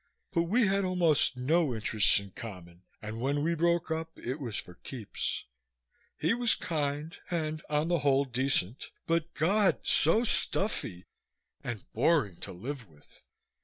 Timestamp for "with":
12.87-13.21